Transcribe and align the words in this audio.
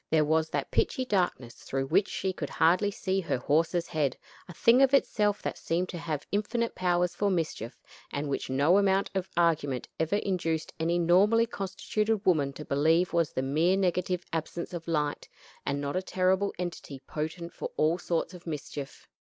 There 0.09 0.25
was 0.25 0.49
that 0.49 0.71
pitchy 0.71 1.05
darkness 1.05 1.53
through 1.53 1.85
which 1.85 2.07
she 2.09 2.33
could 2.33 2.49
hardly 2.49 2.89
see 2.89 3.21
her 3.21 3.37
horse's 3.37 3.85
head 3.85 4.17
a 4.47 4.53
thing 4.55 4.81
of 4.81 4.95
itself 4.95 5.43
that 5.43 5.59
seemed 5.59 5.89
to 5.89 5.99
have 5.99 6.25
infinite 6.31 6.73
powers 6.73 7.13
for 7.13 7.29
mischief, 7.29 7.83
and 8.11 8.27
which 8.27 8.49
no 8.49 8.79
amount 8.79 9.11
of 9.13 9.29
argument 9.37 9.89
ever 9.99 10.15
induced 10.15 10.73
any 10.79 10.97
normally 10.97 11.45
constituted 11.45 12.25
woman 12.25 12.51
to 12.53 12.65
believe 12.65 13.13
was 13.13 13.33
the 13.33 13.43
mere 13.43 13.77
negative 13.77 14.23
absence 14.33 14.73
of 14.73 14.87
light, 14.87 15.29
and 15.67 15.79
not 15.79 15.95
a 15.95 16.01
terrible 16.01 16.51
entity 16.57 16.99
potent 17.07 17.53
for 17.53 17.69
all 17.77 17.99
sorts 17.99 18.33
of 18.33 18.47
mischief. 18.47 19.07